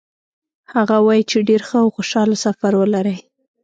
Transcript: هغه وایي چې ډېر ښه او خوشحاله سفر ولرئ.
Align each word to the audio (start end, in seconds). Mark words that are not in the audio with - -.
هغه 0.73 0.95
وایي 1.05 1.23
چې 1.29 1.37
ډېر 1.49 1.61
ښه 1.67 1.77
او 1.83 1.89
خوشحاله 1.95 2.35
سفر 2.45 2.71
ولرئ. 2.77 3.17